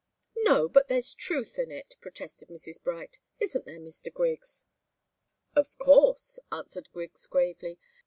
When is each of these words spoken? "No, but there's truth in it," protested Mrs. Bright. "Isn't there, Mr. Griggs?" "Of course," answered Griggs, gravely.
"No, 0.37 0.67
but 0.67 0.87
there's 0.87 1.13
truth 1.13 1.59
in 1.59 1.69
it," 1.69 1.95
protested 2.01 2.47
Mrs. 2.49 2.81
Bright. 2.81 3.19
"Isn't 3.39 3.67
there, 3.67 3.79
Mr. 3.79 4.11
Griggs?" 4.11 4.65
"Of 5.55 5.77
course," 5.77 6.39
answered 6.51 6.89
Griggs, 6.91 7.27
gravely. 7.27 7.77